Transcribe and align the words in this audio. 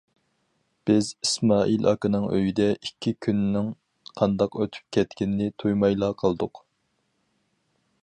بىز 0.89 1.09
ئىسمائىل 1.25 1.85
ئاكىنىڭ 1.91 2.25
ئۆيىدە 2.31 2.67
ئىككى 2.77 3.15
كۈننىڭ 3.27 3.71
قانداق 4.23 4.61
ئۆتۈپ 4.63 4.99
كەتكىنىنى 4.99 5.55
تۇيمايلا 5.61 6.15
قالدۇق. 6.25 6.67